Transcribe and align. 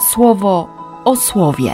słowo 0.00 0.68
o 1.04 1.16
słowie. 1.16 1.72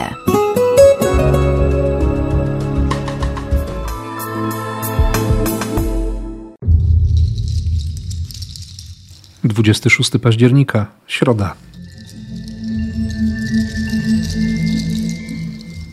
Dwudziesty 9.43 9.89
szósty 9.89 10.19
października, 10.19 10.87
środa. 11.07 11.55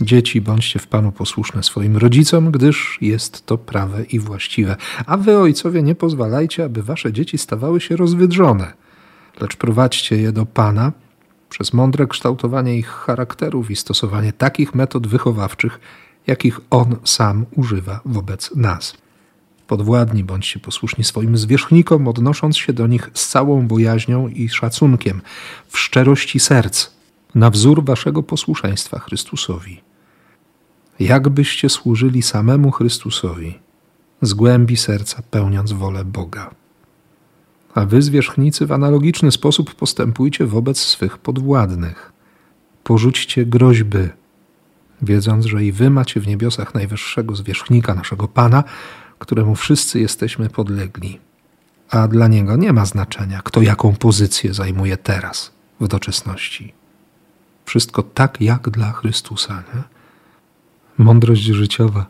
Dzieci, 0.00 0.40
bądźcie 0.40 0.78
w 0.78 0.86
Panu 0.86 1.12
posłuszne 1.12 1.62
swoim 1.62 1.96
rodzicom, 1.96 2.50
gdyż 2.50 2.98
jest 3.00 3.46
to 3.46 3.58
prawe 3.58 4.04
i 4.04 4.18
właściwe. 4.18 4.76
A 5.06 5.16
wy, 5.16 5.38
ojcowie, 5.38 5.82
nie 5.82 5.94
pozwalajcie, 5.94 6.64
aby 6.64 6.82
wasze 6.82 7.12
dzieci 7.12 7.38
stawały 7.38 7.80
się 7.80 7.96
rozwydrzone, 7.96 8.72
lecz 9.40 9.56
prowadźcie 9.56 10.16
je 10.16 10.32
do 10.32 10.46
Pana 10.46 10.92
przez 11.52 11.72
mądre 11.72 12.06
kształtowanie 12.06 12.78
ich 12.78 12.88
charakterów 12.88 13.70
i 13.70 13.76
stosowanie 13.76 14.32
takich 14.32 14.74
metod 14.74 15.06
wychowawczych, 15.06 15.80
jakich 16.26 16.60
On 16.70 16.96
sam 17.04 17.46
używa 17.56 18.00
wobec 18.04 18.56
nas. 18.56 18.94
Podwładni 19.66 20.24
bądźcie 20.24 20.60
posłuszni 20.60 21.04
swoim 21.04 21.36
zwierzchnikom, 21.36 22.08
odnosząc 22.08 22.56
się 22.56 22.72
do 22.72 22.86
nich 22.86 23.10
z 23.14 23.28
całą 23.28 23.66
bojaźnią 23.66 24.28
i 24.28 24.48
szacunkiem, 24.48 25.20
w 25.68 25.78
szczerości 25.78 26.40
serc, 26.40 26.90
na 27.34 27.50
wzór 27.50 27.84
waszego 27.84 28.22
posłuszeństwa 28.22 28.98
Chrystusowi 28.98 29.82
jakbyście 31.00 31.68
służyli 31.68 32.22
samemu 32.22 32.70
Chrystusowi, 32.70 33.58
z 34.22 34.34
głębi 34.34 34.76
serca 34.76 35.22
pełniąc 35.30 35.72
wolę 35.72 36.04
Boga. 36.04 36.54
A 37.74 37.84
wy, 37.84 38.02
zwierzchnicy, 38.02 38.66
w 38.66 38.72
analogiczny 38.72 39.30
sposób 39.30 39.74
postępujcie 39.74 40.46
wobec 40.46 40.78
swych 40.78 41.18
podwładnych. 41.18 42.12
Porzućcie 42.84 43.46
groźby, 43.46 44.08
wiedząc, 45.02 45.46
że 45.46 45.64
i 45.64 45.72
wy 45.72 45.90
macie 45.90 46.20
w 46.20 46.26
niebiosach 46.26 46.74
najwyższego 46.74 47.36
zwierzchnika, 47.36 47.94
naszego 47.94 48.28
Pana, 48.28 48.64
któremu 49.18 49.54
wszyscy 49.54 50.00
jesteśmy 50.00 50.48
podlegli. 50.48 51.18
A 51.90 52.08
dla 52.08 52.28
niego 52.28 52.56
nie 52.56 52.72
ma 52.72 52.86
znaczenia, 52.86 53.40
kto 53.44 53.62
jaką 53.62 53.94
pozycję 53.94 54.54
zajmuje 54.54 54.96
teraz, 54.96 55.52
w 55.80 55.88
doczesności. 55.88 56.72
Wszystko 57.64 58.02
tak 58.02 58.40
jak 58.40 58.70
dla 58.70 58.92
Chrystusa. 58.92 59.62
Nie? 59.74 59.82
mądrość 60.98 61.42
życiowa. 61.42 62.06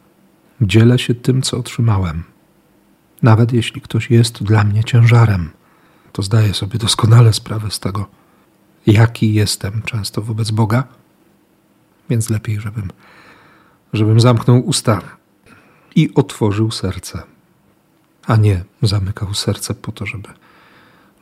Dzielę 0.61 0.99
się 0.99 1.15
tym, 1.15 1.43
co 1.43 1.59
otrzymałem. 1.59 2.23
Nawet 3.23 3.53
jeśli 3.53 3.81
ktoś 3.81 4.11
jest 4.11 4.43
dla 4.43 4.65
mnie 4.65 4.85
ciężarem, 4.85 5.51
to 6.13 6.23
zdaję 6.23 6.55
sobie 6.55 6.79
doskonale 6.79 7.33
sprawę 7.33 7.71
z 7.71 7.81
tego, 7.81 8.07
jaki 8.87 9.35
jestem 9.35 9.83
często 9.83 10.23
wobec 10.23 10.51
Boga, 10.51 10.85
więc 12.11 12.31
lepiej, 12.31 12.61
żebym, 12.61 12.91
żebym 13.93 14.21
zamknął 14.21 14.67
usta 14.67 15.01
i 15.95 16.15
otworzył 16.15 16.71
serce, 16.71 17.23
a 18.27 18.37
nie 18.37 18.65
zamykał 18.83 19.35
serce 19.35 19.75
po 19.75 19.93
to, 19.93 20.07
żeby, 20.07 20.29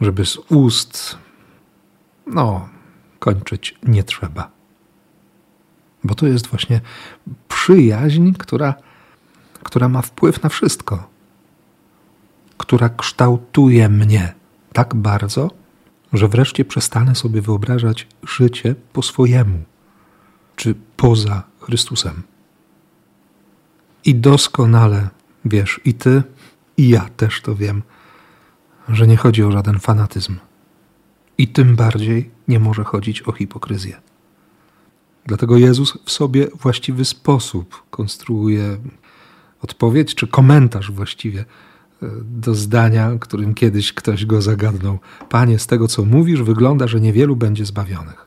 żeby 0.00 0.26
z 0.26 0.36
ust, 0.36 1.18
no, 2.26 2.68
kończyć 3.18 3.78
nie 3.82 4.04
trzeba. 4.04 4.50
Bo 6.04 6.14
to 6.14 6.26
jest 6.26 6.46
właśnie 6.46 6.80
przyjaźń, 7.48 8.32
która, 8.32 8.74
która 9.62 9.88
ma 9.88 10.02
wpływ 10.02 10.42
na 10.42 10.48
wszystko, 10.48 11.09
która 12.60 12.88
kształtuje 12.88 13.88
mnie 13.88 14.34
tak 14.72 14.94
bardzo, 14.94 15.50
że 16.12 16.28
wreszcie 16.28 16.64
przestanę 16.64 17.14
sobie 17.14 17.42
wyobrażać 17.42 18.06
życie 18.22 18.74
po 18.92 19.02
swojemu, 19.02 19.58
czy 20.56 20.74
poza 20.96 21.42
Chrystusem. 21.60 22.22
I 24.04 24.14
doskonale 24.14 25.08
wiesz, 25.44 25.80
i 25.84 25.94
ty, 25.94 26.22
i 26.76 26.88
ja 26.88 27.08
też 27.16 27.40
to 27.40 27.56
wiem, 27.56 27.82
że 28.88 29.06
nie 29.06 29.16
chodzi 29.16 29.42
o 29.42 29.50
żaden 29.50 29.78
fanatyzm. 29.78 30.36
I 31.38 31.48
tym 31.48 31.76
bardziej 31.76 32.30
nie 32.48 32.60
może 32.60 32.84
chodzić 32.84 33.22
o 33.22 33.32
hipokryzję. 33.32 34.00
Dlatego 35.26 35.58
Jezus 35.58 35.98
w 36.04 36.10
sobie 36.10 36.46
właściwy 36.54 37.04
sposób 37.04 37.82
konstruuje 37.90 38.78
odpowiedź 39.62 40.14
czy 40.14 40.26
komentarz 40.26 40.90
właściwie 40.90 41.44
do 42.24 42.54
zdania, 42.54 43.10
którym 43.20 43.54
kiedyś 43.54 43.92
ktoś 43.92 44.26
go 44.26 44.42
zagadnął. 44.42 44.98
Panie, 45.28 45.58
z 45.58 45.66
tego 45.66 45.88
co 45.88 46.04
mówisz, 46.04 46.42
wygląda, 46.42 46.88
że 46.88 47.00
niewielu 47.00 47.36
będzie 47.36 47.64
zbawionych. 47.64 48.26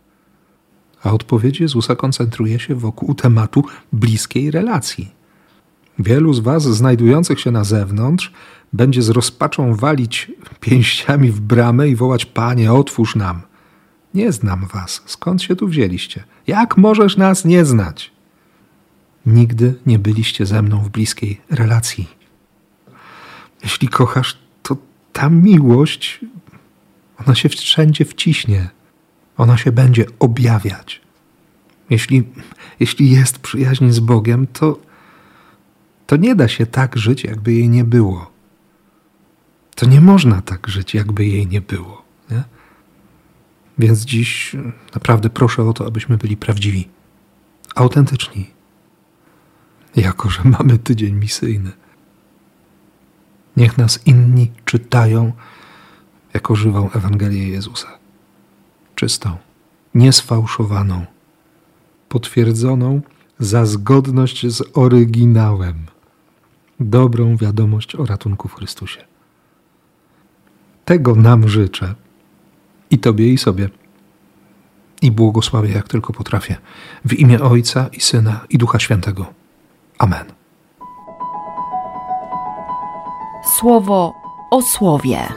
A 1.03 1.11
odpowiedź 1.11 1.59
Jezusa 1.59 1.95
koncentruje 1.95 2.59
się 2.59 2.75
wokół 2.75 3.15
tematu 3.15 3.63
bliskiej 3.93 4.51
relacji. 4.51 5.11
Wielu 5.99 6.33
z 6.33 6.39
Was 6.39 6.63
znajdujących 6.63 7.39
się 7.39 7.51
na 7.51 7.63
zewnątrz 7.63 8.33
będzie 8.73 9.01
z 9.01 9.09
rozpaczą 9.09 9.75
walić 9.75 10.31
pięściami 10.59 11.31
w 11.31 11.39
bramę 11.39 11.89
i 11.89 11.95
wołać: 11.95 12.25
Panie, 12.25 12.73
otwórz 12.73 13.15
nam. 13.15 13.41
Nie 14.13 14.31
znam 14.31 14.67
was. 14.73 15.01
Skąd 15.05 15.41
się 15.41 15.55
tu 15.55 15.67
wzięliście? 15.67 16.23
Jak 16.47 16.77
możesz 16.77 17.17
nas 17.17 17.45
nie 17.45 17.65
znać? 17.65 18.11
Nigdy 19.25 19.75
nie 19.85 19.99
byliście 19.99 20.45
ze 20.45 20.61
mną 20.61 20.83
w 20.83 20.89
bliskiej 20.89 21.41
relacji. 21.49 22.07
Jeśli 23.63 23.87
kochasz, 23.87 24.37
to 24.63 24.77
ta 25.13 25.29
miłość, 25.29 26.19
ona 27.25 27.35
się 27.35 27.49
wszędzie 27.49 28.05
wciśnie. 28.05 28.69
Ona 29.37 29.57
się 29.57 29.71
będzie 29.71 30.05
objawiać. 30.19 31.01
Jeśli, 31.89 32.23
jeśli 32.79 33.11
jest 33.11 33.39
przyjaźń 33.39 33.89
z 33.89 33.99
Bogiem, 33.99 34.47
to, 34.47 34.79
to 36.07 36.15
nie 36.15 36.35
da 36.35 36.47
się 36.47 36.65
tak 36.65 36.97
żyć, 36.97 37.23
jakby 37.23 37.53
jej 37.53 37.69
nie 37.69 37.83
było. 37.83 38.31
To 39.75 39.85
nie 39.85 40.01
można 40.01 40.41
tak 40.41 40.67
żyć, 40.67 40.93
jakby 40.93 41.25
jej 41.25 41.47
nie 41.47 41.61
było. 41.61 42.05
Nie? 42.31 42.43
Więc 43.77 44.05
dziś 44.05 44.55
naprawdę 44.95 45.29
proszę 45.29 45.63
o 45.63 45.73
to, 45.73 45.87
abyśmy 45.87 46.17
byli 46.17 46.37
prawdziwi, 46.37 46.89
autentyczni, 47.75 48.49
jako 49.95 50.29
że 50.29 50.41
mamy 50.43 50.77
tydzień 50.77 51.13
misyjny. 51.13 51.71
Niech 53.57 53.77
nas 53.77 53.99
inni 54.05 54.51
czytają 54.65 55.31
jako 56.33 56.55
żywą 56.55 56.91
Ewangelię 56.91 57.47
Jezusa. 57.47 57.87
Czystą, 58.95 59.37
niesfałszowaną, 59.95 61.05
potwierdzoną 62.09 63.01
za 63.39 63.65
zgodność 63.65 64.47
z 64.47 64.63
oryginałem, 64.73 65.85
dobrą 66.79 67.37
wiadomość 67.37 67.95
o 67.95 68.05
ratunku 68.05 68.47
w 68.47 68.55
Chrystusie. 68.55 69.05
Tego 70.85 71.15
nam 71.15 71.47
życzę 71.47 71.95
i 72.91 72.99
Tobie, 72.99 73.33
i 73.33 73.37
sobie. 73.37 73.69
I 75.01 75.11
błogosławię, 75.11 75.73
jak 75.73 75.87
tylko 75.87 76.13
potrafię. 76.13 76.57
W 77.05 77.13
imię 77.13 77.41
Ojca 77.41 77.89
i 77.93 78.01
Syna 78.01 78.45
i 78.49 78.57
Ducha 78.57 78.79
Świętego. 78.79 79.33
Amen. 79.97 80.42
Słowo 83.45 84.13
o 84.51 84.61
słowie. 84.61 85.27